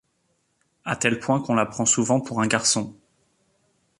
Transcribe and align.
A 0.83 0.95
tel 0.95 1.19
point, 1.19 1.39
qu'on 1.41 1.53
la 1.53 1.67
prend 1.67 1.85
souvent 1.85 2.19
pour 2.19 2.41
un 2.41 2.47
garçon. 2.47 2.97